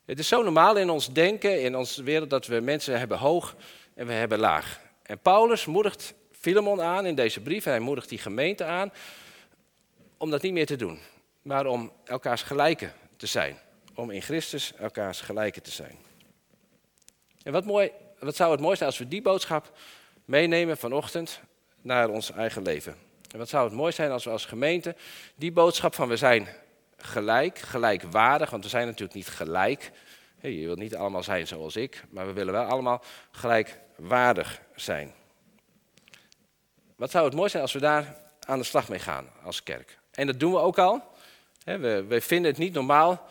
[0.05, 3.55] Het is zo normaal in ons denken, in onze wereld, dat we mensen hebben hoog
[3.93, 4.79] en we hebben laag.
[5.03, 8.91] En Paulus moedigt Filemon aan in deze brief, en hij moedigt die gemeente aan,
[10.17, 10.99] om dat niet meer te doen.
[11.41, 13.57] Maar om elkaars gelijken te zijn.
[13.95, 15.97] Om in Christus elkaars gelijken te zijn.
[17.43, 19.71] En wat, mooi, wat zou het mooi zijn als we die boodschap
[20.25, 21.39] meenemen vanochtend
[21.81, 23.06] naar ons eigen leven.
[23.31, 24.95] En wat zou het mooi zijn als we als gemeente
[25.35, 26.47] die boodschap van we zijn
[26.97, 29.91] gelijk, gelijkwaardig, want we zijn natuurlijk niet gelijk.
[30.41, 35.13] Je wilt niet allemaal zijn zoals ik, maar we willen wel allemaal gelijkwaardig zijn.
[36.95, 39.97] Wat zou het mooi zijn als we daar aan de slag mee gaan als kerk?
[40.11, 41.03] En dat doen we ook al.
[41.63, 43.27] We, vinden het niet normaal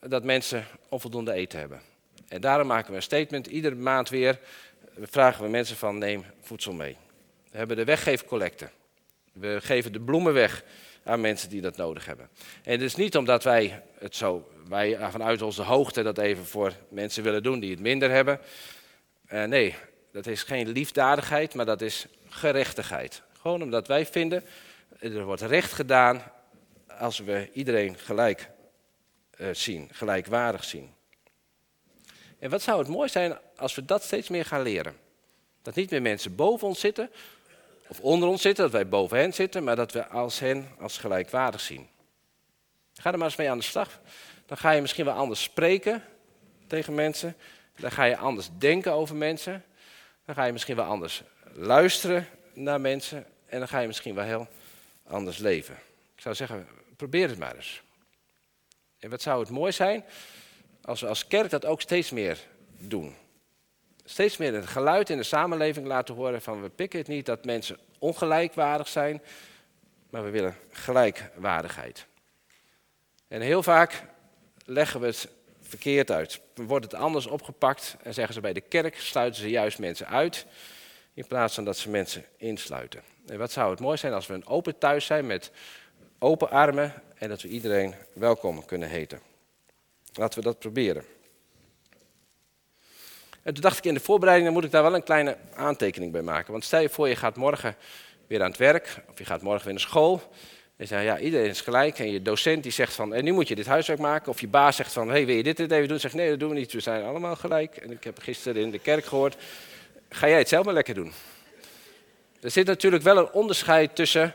[0.00, 1.80] dat mensen onvoldoende eten hebben.
[2.28, 4.38] En daarom maken we een statement iedere maand weer.
[4.94, 6.96] We vragen we mensen van neem voedsel mee.
[7.50, 8.70] We hebben de weggeefcollecte.
[9.38, 10.64] We geven de bloemen weg
[11.04, 12.28] aan mensen die dat nodig hebben.
[12.62, 16.72] En het is niet omdat wij het zo, wij vanuit onze hoogte dat even voor
[16.88, 18.40] mensen willen doen die het minder hebben.
[19.32, 19.74] Uh, nee,
[20.12, 23.22] dat is geen liefdadigheid, maar dat is gerechtigheid.
[23.40, 24.44] Gewoon omdat wij vinden,
[24.98, 26.22] er wordt recht gedaan
[26.98, 28.50] als we iedereen gelijk
[29.36, 30.94] uh, zien, gelijkwaardig zien.
[32.38, 34.96] En wat zou het mooi zijn als we dat steeds meer gaan leren?
[35.62, 37.10] Dat niet meer mensen boven ons zitten
[37.88, 40.98] of onder ons zitten, dat wij boven hen zitten, maar dat we als hen als
[40.98, 41.88] gelijkwaardig zien.
[42.94, 44.00] Ga er maar eens mee aan de slag.
[44.46, 46.04] Dan ga je misschien wel anders spreken
[46.66, 47.36] tegen mensen.
[47.76, 49.64] Dan ga je anders denken over mensen.
[50.24, 51.22] Dan ga je misschien wel anders
[51.52, 53.26] luisteren naar mensen.
[53.46, 54.48] En dan ga je misschien wel heel
[55.06, 55.74] anders leven.
[56.14, 57.82] Ik zou zeggen, probeer het maar eens.
[58.98, 60.04] En wat zou het mooi zijn
[60.82, 62.38] als we als kerk dat ook steeds meer
[62.78, 63.14] doen.
[64.10, 67.44] Steeds meer het geluid in de samenleving laten horen van we pikken het niet dat
[67.44, 69.22] mensen ongelijkwaardig zijn,
[70.10, 72.06] maar we willen gelijkwaardigheid.
[73.28, 74.04] En heel vaak
[74.64, 75.28] leggen we het
[75.60, 76.40] verkeerd uit.
[76.54, 80.46] Wordt het anders opgepakt en zeggen ze bij de kerk sluiten ze juist mensen uit
[81.14, 83.02] in plaats van dat ze mensen insluiten.
[83.26, 85.50] En wat zou het mooi zijn als we een open thuis zijn met
[86.18, 89.20] open armen en dat we iedereen welkom kunnen heten.
[90.14, 91.04] Laten we dat proberen.
[93.48, 96.12] En toen dacht ik in de voorbereiding, dan moet ik daar wel een kleine aantekening
[96.12, 96.52] bij maken.
[96.52, 97.76] Want stel je voor, je gaat morgen
[98.26, 100.22] weer aan het werk, of je gaat morgen weer naar school.
[100.76, 101.98] En zegt, ja, iedereen is gelijk.
[101.98, 104.28] En je docent die zegt van, en nu moet je dit huiswerk maken.
[104.32, 106.00] Of je baas zegt van, hey, wil je dit, dit even doen?
[106.00, 107.76] Zegt, nee, dat doen we niet, we zijn allemaal gelijk.
[107.76, 109.36] En ik heb gisteren in de kerk gehoord,
[110.08, 111.12] ga jij het zelf maar lekker doen.
[112.40, 114.34] Er zit natuurlijk wel een onderscheid tussen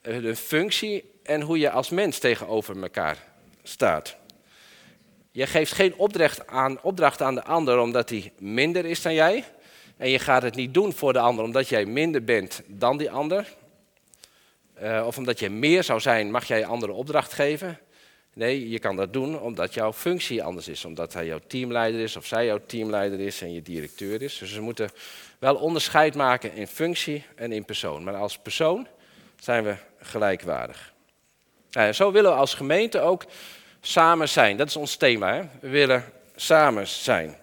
[0.00, 3.16] eh, de functie en hoe je als mens tegenover elkaar
[3.62, 4.16] staat.
[5.36, 9.44] Je geeft geen opdracht aan, opdracht aan de ander omdat hij minder is dan jij.
[9.96, 13.10] En je gaat het niet doen voor de ander omdat jij minder bent dan die
[13.10, 13.48] ander.
[14.82, 17.78] Uh, of omdat je meer zou zijn, mag jij andere opdracht geven.
[18.34, 20.84] Nee, je kan dat doen omdat jouw functie anders is.
[20.84, 24.38] Omdat hij jouw teamleider is of zij jouw teamleider is en je directeur is.
[24.38, 24.90] Dus we moeten
[25.38, 28.04] wel onderscheid maken in functie en in persoon.
[28.04, 28.86] Maar als persoon
[29.36, 30.92] zijn we gelijkwaardig.
[31.70, 33.24] Nou, zo willen we als gemeente ook
[33.86, 34.56] samen zijn.
[34.56, 35.34] Dat is ons thema.
[35.34, 35.42] Hè?
[35.60, 36.04] We willen
[36.36, 37.36] samen zijn.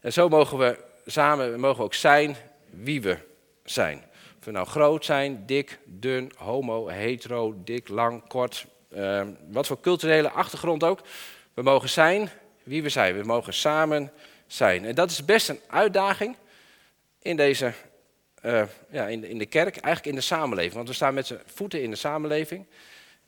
[0.00, 2.36] En zo mogen we samen mogen ook zijn
[2.70, 3.18] wie we
[3.64, 4.04] zijn.
[4.38, 8.66] Of we nou groot zijn, dik, dun, homo, hetero, dik, lang, kort.
[8.96, 11.00] Uh, wat voor culturele achtergrond ook.
[11.54, 12.30] We mogen zijn
[12.62, 13.18] wie we zijn.
[13.18, 14.12] We mogen samen
[14.46, 14.84] zijn.
[14.84, 16.36] En dat is best een uitdaging
[17.22, 17.72] in deze
[18.42, 20.74] uh, ja, in, in de kerk, eigenlijk in de samenleving.
[20.74, 22.66] Want we staan met z'n voeten in de samenleving.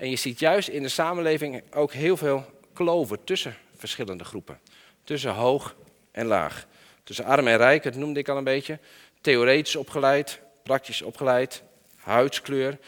[0.01, 4.61] En je ziet juist in de samenleving ook heel veel kloven tussen verschillende groepen.
[5.05, 5.77] Tussen hoog
[6.11, 6.67] en laag.
[7.05, 8.79] Tussen arm en rijk, dat noemde ik al een beetje.
[9.21, 11.63] Theoretisch opgeleid, praktisch opgeleid,
[11.97, 12.79] huidskleur.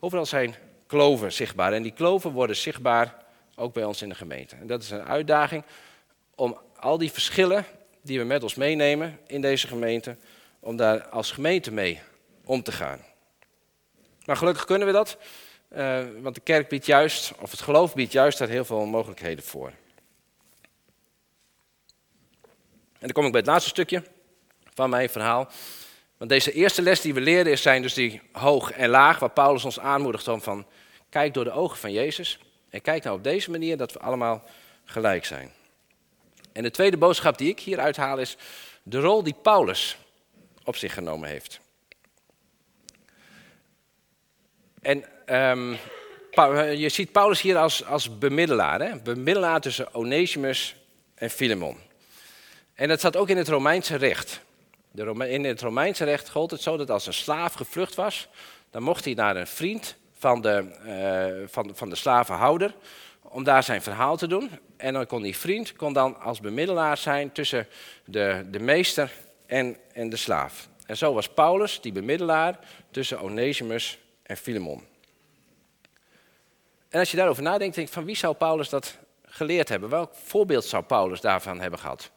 [0.00, 0.54] Overal zijn
[0.86, 1.72] kloven zichtbaar.
[1.72, 3.24] En die kloven worden zichtbaar
[3.56, 4.56] ook bij ons in de gemeente.
[4.56, 5.64] En dat is een uitdaging
[6.34, 7.64] om al die verschillen
[8.02, 10.16] die we met ons meenemen in deze gemeente,
[10.60, 12.00] om daar als gemeente mee
[12.44, 13.00] om te gaan.
[14.24, 15.18] Maar gelukkig kunnen we dat.
[15.76, 19.44] Uh, want de kerk biedt juist, of het geloof biedt juist daar heel veel mogelijkheden
[19.44, 19.72] voor.
[22.92, 24.02] En dan kom ik bij het laatste stukje
[24.74, 25.48] van mijn verhaal.
[26.16, 29.30] Want deze eerste les die we leren is zijn dus die hoog en laag, waar
[29.30, 30.66] Paulus ons aanmoedigt om van
[31.08, 32.38] kijk door de ogen van Jezus
[32.70, 34.42] en kijk nou op deze manier dat we allemaal
[34.84, 35.52] gelijk zijn.
[36.52, 38.36] En de tweede boodschap die ik hier uithaal is
[38.82, 39.98] de rol die Paulus
[40.64, 41.60] op zich genomen heeft.
[44.82, 45.78] En um,
[46.76, 48.80] je ziet Paulus hier als, als bemiddelaar.
[48.80, 48.96] Hè?
[48.96, 50.76] Bemiddelaar tussen Onesimus
[51.14, 51.76] en Filemon.
[52.74, 54.40] En dat zat ook in het Romeinse recht.
[54.90, 58.28] De in het Romeinse recht gold het zo dat als een slaaf gevlucht was,
[58.70, 60.64] dan mocht hij naar een vriend van de,
[61.40, 62.74] uh, van, van de slavenhouder
[63.22, 64.50] om daar zijn verhaal te doen.
[64.76, 67.66] En dan kon die vriend kon dan als bemiddelaar zijn tussen
[68.04, 69.12] de, de meester
[69.46, 70.68] en, en de slaaf.
[70.86, 72.58] En zo was Paulus die bemiddelaar
[72.90, 74.82] tussen Onesimus en Filemon.
[76.94, 79.88] En als je daarover nadenkt, denk ik van wie zou Paulus dat geleerd hebben?
[79.88, 82.10] Welk voorbeeld zou Paulus daarvan hebben gehad?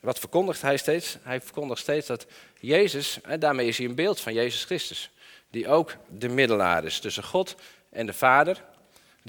[0.00, 1.16] Wat verkondigt hij steeds?
[1.22, 2.26] Hij verkondigt steeds dat
[2.60, 5.10] Jezus, en daarmee is hij een beeld van Jezus Christus,
[5.50, 7.54] die ook de middelaar is tussen God
[7.90, 8.64] en de Vader,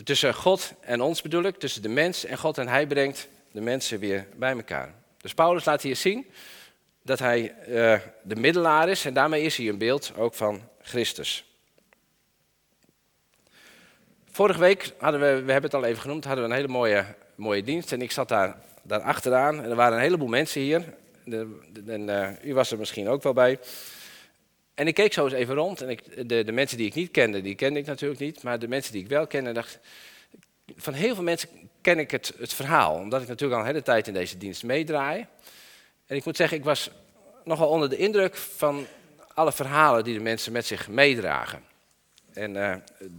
[0.03, 3.61] Tussen God en ons bedoel ik, tussen de mens en God en hij brengt de
[3.61, 4.93] mensen weer bij elkaar.
[5.17, 6.25] Dus Paulus laat hier zien
[7.01, 11.52] dat hij uh, de middelaar is en daarmee is hij een beeld ook van Christus.
[14.35, 17.05] Vorige week hadden we, we hebben het al even genoemd, hadden we een hele mooie,
[17.35, 20.83] mooie dienst en ik zat daar, daar achteraan en er waren een heleboel mensen hier.
[21.25, 23.59] De, en, uh, u was er misschien ook wel bij.
[24.73, 27.11] En ik keek zo eens even rond en ik, de, de mensen die ik niet
[27.11, 29.79] kende, die kende ik natuurlijk niet, maar de mensen die ik wel kende, dacht
[30.75, 31.49] van heel veel mensen
[31.81, 34.63] ken ik het, het verhaal, omdat ik natuurlijk al een hele tijd in deze dienst
[34.63, 35.25] meedraai.
[36.05, 36.89] En ik moet zeggen, ik was
[37.43, 38.85] nogal onder de indruk van
[39.33, 41.72] alle verhalen die de mensen met zich meedragen.
[42.33, 42.75] En uh,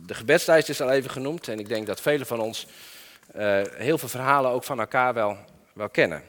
[0.06, 2.66] de gebedslijst is al even genoemd en ik denk dat velen van ons
[3.36, 5.38] uh, heel veel verhalen ook van elkaar wel,
[5.72, 6.22] wel kennen.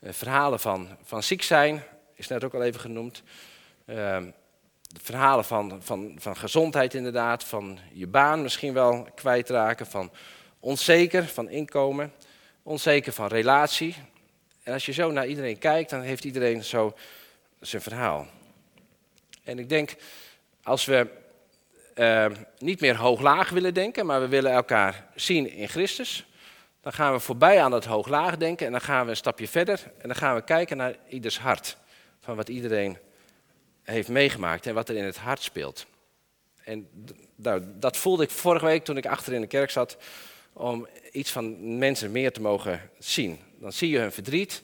[0.00, 1.82] Uh, verhalen van, van ziek zijn
[2.14, 3.22] is net ook al even genoemd.
[3.86, 4.30] Ehm,
[5.02, 10.10] verhalen van, van, van gezondheid inderdaad, van je baan misschien wel kwijtraken, van
[10.60, 12.12] onzeker van inkomen,
[12.62, 13.96] onzeker van relatie.
[14.62, 16.94] En als je zo naar iedereen kijkt, dan heeft iedereen zo
[17.60, 18.26] zijn verhaal.
[19.44, 19.96] En ik denk,
[20.62, 21.06] als we
[21.94, 22.26] uh,
[22.58, 26.26] niet meer hoog-laag willen denken, maar we willen elkaar zien in Christus,
[26.80, 29.82] dan gaan we voorbij aan dat hoog-laag denken en dan gaan we een stapje verder
[29.98, 31.76] en dan gaan we kijken naar ieders hart.
[32.20, 32.98] Van wat iedereen
[33.82, 35.86] heeft meegemaakt en wat er in het hart speelt.
[36.64, 36.88] En
[37.36, 39.96] nou, dat voelde ik vorige week toen ik achter in de kerk zat,
[40.52, 43.38] om iets van mensen meer te mogen zien.
[43.58, 44.62] Dan zie je hun verdriet,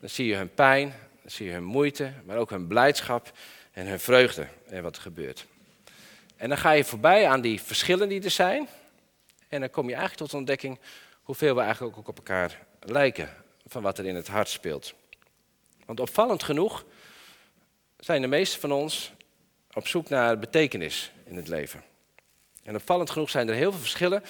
[0.00, 3.32] dan zie je hun pijn, dan zie je hun moeite, maar ook hun blijdschap
[3.72, 5.46] en hun vreugde en wat er gebeurt.
[6.36, 8.68] En dan ga je voorbij aan die verschillen die er zijn.
[9.48, 10.78] En dan kom je eigenlijk tot de ontdekking
[11.22, 13.30] hoeveel we eigenlijk ook op elkaar lijken
[13.66, 14.94] van wat er in het hart speelt.
[15.86, 16.84] Want opvallend genoeg
[17.98, 19.12] zijn de meesten van ons
[19.72, 21.82] op zoek naar betekenis in het leven.
[22.62, 24.20] En opvallend genoeg zijn er heel veel verschillen,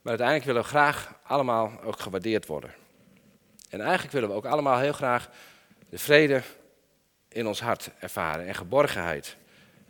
[0.00, 2.74] maar uiteindelijk willen we graag allemaal ook gewaardeerd worden.
[3.68, 5.30] En eigenlijk willen we ook allemaal heel graag
[5.88, 6.42] de vrede
[7.28, 9.36] in ons hart ervaren en geborgenheid.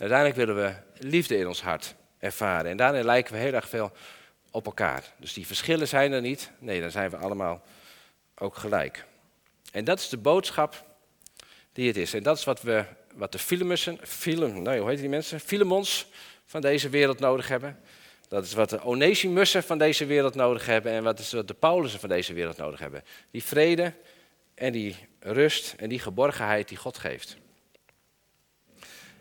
[0.01, 0.75] Uiteindelijk willen we
[1.07, 2.71] liefde in ons hart ervaren.
[2.71, 3.93] En daarin lijken we heel erg veel
[4.51, 5.05] op elkaar.
[5.17, 6.51] Dus die verschillen zijn er niet.
[6.59, 7.63] Nee, dan zijn we allemaal
[8.39, 9.05] ook gelijk.
[9.73, 10.85] En dat is de boodschap
[11.73, 12.15] die het is.
[12.15, 12.85] En dat is wat, we,
[13.15, 15.41] wat de Filemussen, Filem, nee, hoe heet die mensen?
[15.41, 16.07] Filemons
[16.45, 17.81] van deze wereld nodig hebben.
[18.29, 21.55] Dat is wat de Onesimussen van deze wereld nodig hebben en wat, is wat de
[21.55, 23.05] Paulussen van deze wereld nodig hebben.
[23.31, 23.93] Die vrede
[24.55, 27.37] en die rust en die geborgenheid die God geeft.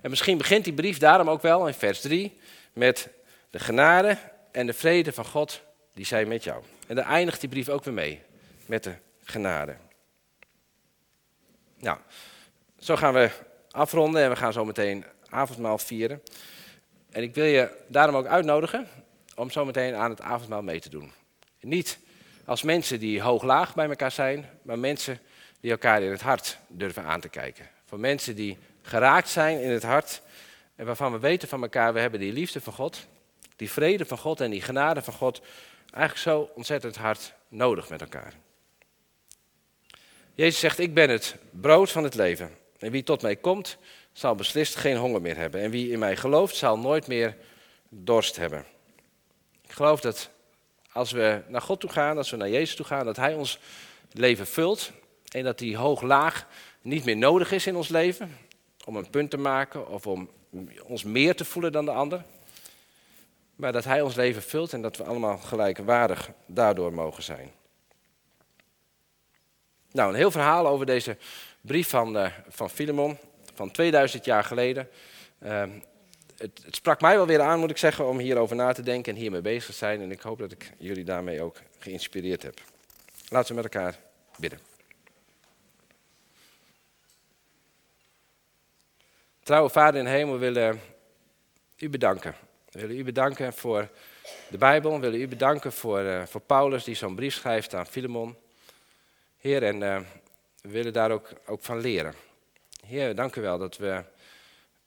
[0.01, 2.39] En misschien begint die brief daarom ook wel in vers 3
[2.73, 3.09] met
[3.49, 4.17] de genade
[4.51, 5.61] en de vrede van God,
[5.93, 6.63] die zijn met jou.
[6.87, 8.21] En daar eindigt die brief ook weer mee,
[8.65, 9.75] met de genade.
[11.77, 11.97] Nou,
[12.79, 13.29] zo gaan we
[13.71, 16.21] afronden en we gaan zo meteen avondmaal vieren.
[17.09, 18.87] En ik wil je daarom ook uitnodigen
[19.35, 21.11] om zo meteen aan het avondmaal mee te doen.
[21.59, 21.99] Niet
[22.45, 25.19] als mensen die hoog-laag bij elkaar zijn, maar mensen
[25.59, 27.69] die elkaar in het hart durven aan te kijken.
[27.85, 28.57] Voor mensen die
[28.89, 30.21] geraakt zijn in het hart
[30.75, 33.07] en waarvan we weten van elkaar, we hebben die liefde van God,
[33.55, 35.41] die vrede van God en die genade van God
[35.91, 38.33] eigenlijk zo ontzettend hard nodig met elkaar.
[40.33, 42.51] Jezus zegt, ik ben het brood van het leven.
[42.77, 43.77] En wie tot mij komt,
[44.11, 45.61] zal beslist geen honger meer hebben.
[45.61, 47.35] En wie in mij gelooft, zal nooit meer
[47.89, 48.65] dorst hebben.
[49.63, 50.29] Ik geloof dat
[50.91, 53.59] als we naar God toe gaan, als we naar Jezus toe gaan, dat Hij ons
[54.11, 54.91] leven vult.
[55.29, 56.47] En dat die hoog-laag
[56.81, 58.37] niet meer nodig is in ons leven.
[58.89, 60.29] Om een punt te maken of om
[60.83, 62.23] ons meer te voelen dan de ander.
[63.55, 67.51] Maar dat Hij ons leven vult en dat we allemaal gelijkwaardig daardoor mogen zijn.
[69.91, 71.17] Nou, een heel verhaal over deze
[71.61, 73.17] brief van, uh, van Filemon
[73.53, 74.89] van 2000 jaar geleden.
[75.43, 75.63] Uh,
[76.37, 79.13] het, het, sprak mij wel weer aan, moet ik zeggen, om hierover na te denken
[79.13, 80.01] en hiermee bezig te zijn.
[80.01, 82.61] En ik hoop dat ik jullie daarmee ook geïnspireerd heb.
[83.27, 83.99] Laten we met elkaar
[84.37, 84.68] bidden.
[89.49, 90.81] Trouwe Vader in de hemel, we willen
[91.77, 92.35] u bedanken.
[92.71, 93.89] We willen u bedanken voor
[94.49, 94.91] de Bijbel.
[94.91, 98.35] We willen u bedanken voor, uh, voor Paulus die zo'n brief schrijft aan Filemon.
[99.37, 99.99] Heer, en uh,
[100.61, 102.13] we willen daar ook, ook van leren.
[102.85, 104.03] Heer, dank u wel dat we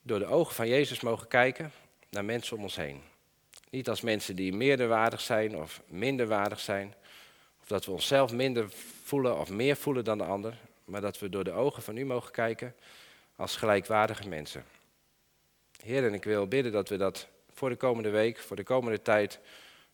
[0.02, 1.72] door de ogen van Jezus mogen kijken
[2.10, 3.02] naar mensen om ons heen.
[3.70, 6.94] Niet als mensen die meerderwaardig zijn of minderwaardig zijn.
[7.62, 8.70] Of dat we onszelf minder
[9.04, 10.56] voelen of meer voelen dan de ander.
[10.84, 12.74] Maar dat we door de ogen van u mogen kijken
[13.36, 14.64] als gelijkwaardige mensen.
[15.82, 19.02] Heer, en ik wil bidden dat we dat voor de komende week, voor de komende
[19.02, 19.40] tijd,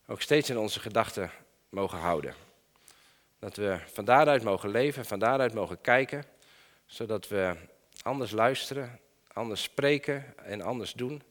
[0.07, 1.31] ook steeds in onze gedachten
[1.69, 2.35] mogen houden.
[3.39, 6.25] Dat we van daaruit mogen leven, van daaruit mogen kijken,
[6.87, 7.55] zodat we
[8.03, 9.01] anders luisteren,
[9.33, 11.23] anders spreken en anders doen.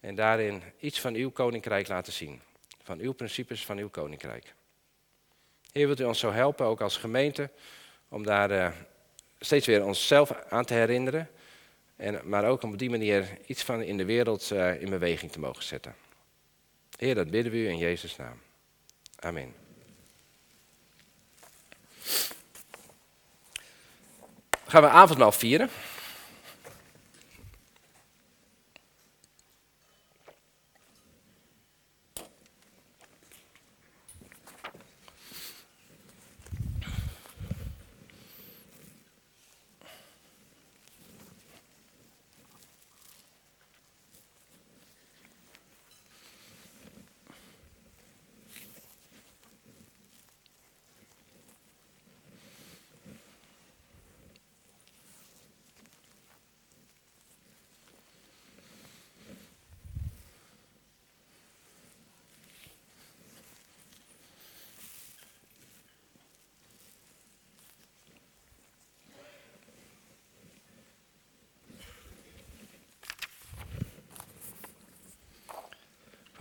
[0.00, 2.40] En daarin iets van uw koninkrijk laten zien.
[2.82, 4.54] van uw principes, van uw koninkrijk.
[5.72, 7.50] Heer, wilt u ons zo helpen, ook als gemeente,
[8.08, 8.72] om daar uh,
[9.40, 11.30] steeds weer onszelf aan te herinneren.
[11.96, 15.32] En, maar ook om op die manier iets van in de wereld uh, in beweging
[15.32, 15.94] te mogen zetten.
[16.96, 18.40] Heer, dat bidden we u in Jezus' naam.
[19.18, 19.54] Amen.
[24.70, 25.70] gaan we avondmaal vieren.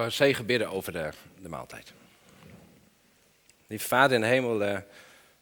[0.07, 1.09] Zegen bidden over de,
[1.41, 1.93] de maaltijd.
[3.67, 4.77] Lieve Vader in de hemel, uh,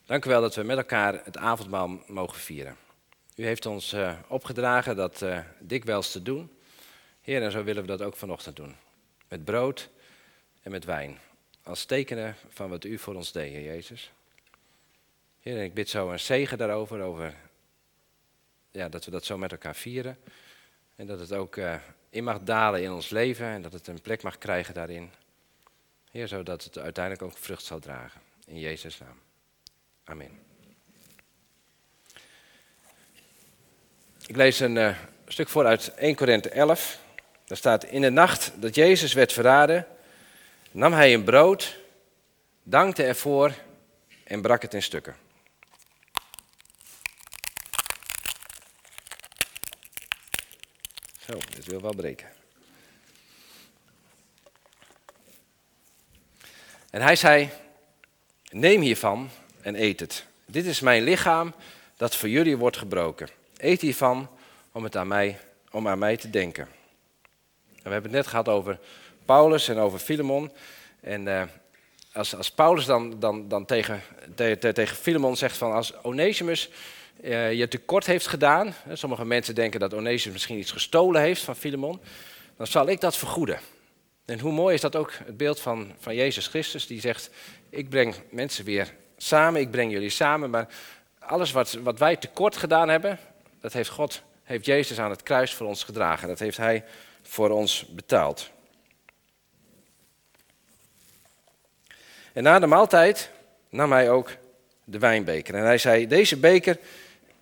[0.05, 2.77] dank u wel dat we met elkaar het avondmaal mogen vieren.
[3.35, 6.51] U heeft ons uh, opgedragen dat uh, dikwijls te doen.
[7.21, 8.75] Heer, en zo willen we dat ook vanochtend doen.
[9.27, 9.89] Met brood
[10.61, 11.17] en met wijn.
[11.63, 14.11] Als tekenen van wat u voor ons deed, Jezus.
[15.41, 17.33] Heer, ik bid zo een zegen daarover, over,
[18.71, 20.17] ja, dat we dat zo met elkaar vieren.
[20.97, 21.57] En dat het ook
[22.09, 25.09] in mag dalen in ons leven en dat het een plek mag krijgen daarin.
[26.11, 28.21] Heer, zodat het uiteindelijk ook vrucht zal dragen.
[28.45, 29.19] In Jezus' naam.
[30.03, 30.39] Amen.
[34.27, 36.99] Ik lees een uh, stuk voor uit 1 Korinthe 11.
[37.45, 39.87] Daar staat, in de nacht dat Jezus werd verraden,
[40.71, 41.77] nam hij een brood,
[42.63, 43.53] dankte ervoor
[44.23, 45.15] en brak het in stukken.
[51.29, 52.27] Zo, dit wil wel breken.
[56.89, 57.49] En hij zei,
[58.49, 59.29] neem hiervan
[59.61, 60.25] en eet het.
[60.45, 61.53] Dit is mijn lichaam
[61.97, 63.29] dat voor jullie wordt gebroken.
[63.57, 64.29] Eet hiervan
[64.71, 65.39] om, het aan, mij,
[65.71, 66.67] om aan mij te denken.
[67.65, 68.79] we hebben het net gehad over
[69.25, 70.51] Paulus en over Filemon.
[70.99, 71.43] En uh,
[72.13, 74.01] als, als Paulus dan, dan, dan tegen,
[74.35, 76.69] te, te, tegen Filemon zegt van als Onesimus
[77.21, 78.73] uh, je tekort heeft gedaan.
[78.93, 82.01] Sommige mensen denken dat Onesimus misschien iets gestolen heeft van Filemon.
[82.57, 83.59] Dan zal ik dat vergoeden.
[84.25, 87.29] En hoe mooi is dat ook het beeld van, van Jezus Christus, die zegt:
[87.69, 90.49] Ik breng mensen weer samen, ik breng jullie samen.
[90.49, 90.67] Maar
[91.19, 93.19] alles wat, wat wij tekort gedaan hebben,
[93.61, 96.27] dat heeft God, heeft Jezus aan het kruis voor ons gedragen.
[96.27, 96.83] Dat heeft Hij
[97.21, 98.49] voor ons betaald.
[102.33, 103.29] En na de maaltijd
[103.69, 104.31] nam hij ook
[104.83, 105.55] de wijnbeker.
[105.55, 106.77] En hij zei: Deze beker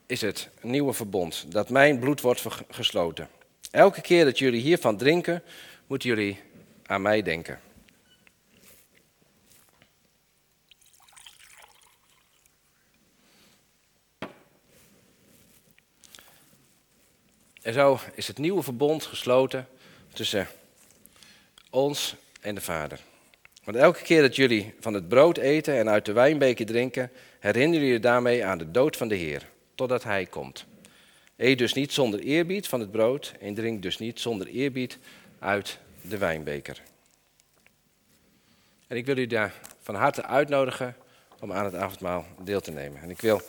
[0.05, 3.29] is het nieuwe verbond, dat mijn bloed wordt gesloten.
[3.71, 5.43] Elke keer dat jullie hiervan drinken,
[5.87, 6.41] moeten jullie
[6.85, 7.59] aan mij denken.
[17.61, 19.67] En zo is het nieuwe verbond gesloten
[20.13, 20.47] tussen
[21.69, 22.99] ons en de Vader.
[23.63, 27.85] Want elke keer dat jullie van het brood eten en uit de wijnbeker drinken, herinneren
[27.85, 30.65] jullie daarmee aan de dood van de Heer totdat hij komt.
[31.37, 34.97] Eet dus niet zonder eerbied van het brood en drink dus niet zonder eerbied
[35.39, 36.81] uit de wijnbeker.
[38.87, 40.95] En ik wil u daar van harte uitnodigen
[41.39, 43.01] om aan het avondmaal deel te nemen.
[43.01, 43.41] En ik wil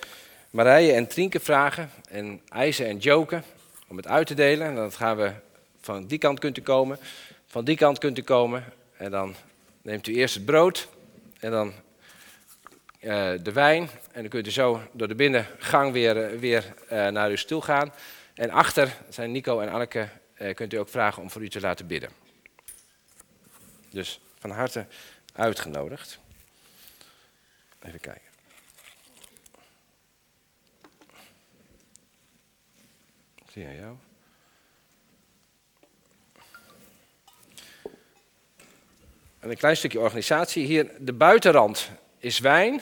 [0.51, 3.45] Marije en Trinke vragen en IJzen en Joken
[3.89, 4.67] om het uit te delen.
[4.67, 5.33] En dan gaan we
[5.81, 6.99] van die kant kunt u komen,
[7.47, 8.65] van die kant kunt u komen.
[8.97, 9.35] En dan
[9.83, 10.89] neemt u eerst het brood
[11.39, 11.73] en dan
[13.07, 13.89] uh, de wijn.
[14.13, 17.61] En dan kunt u zo door de binnengang weer, uh, weer uh, naar uw stoel
[17.61, 17.93] gaan.
[18.35, 20.09] En achter zijn Nico en Anneke,
[20.55, 22.11] kunt u ook vragen om voor u te laten bidden.
[23.91, 24.87] Dus van harte
[25.33, 26.19] uitgenodigd.
[27.83, 28.23] Even kijken.
[33.53, 33.97] Zie je jou?
[39.39, 40.67] En een klein stukje organisatie.
[40.67, 42.81] Hier de buitenrand is wijn.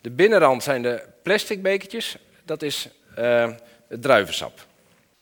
[0.00, 2.88] De binnenrand zijn de plastic bekertjes, dat is
[3.88, 4.68] het druivensap.